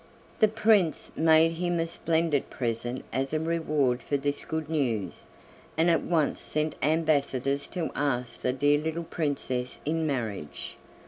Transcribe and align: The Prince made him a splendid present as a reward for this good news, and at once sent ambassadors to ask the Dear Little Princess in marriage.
The 0.39 0.47
Prince 0.47 1.11
made 1.15 1.51
him 1.51 1.79
a 1.79 1.85
splendid 1.85 2.49
present 2.49 3.05
as 3.13 3.33
a 3.33 3.39
reward 3.39 4.01
for 4.01 4.17
this 4.17 4.43
good 4.45 4.67
news, 4.67 5.27
and 5.77 5.91
at 5.91 6.01
once 6.01 6.39
sent 6.41 6.73
ambassadors 6.81 7.67
to 7.67 7.91
ask 7.95 8.41
the 8.41 8.51
Dear 8.51 8.79
Little 8.79 9.03
Princess 9.03 9.77
in 9.85 10.07
marriage. 10.07 10.75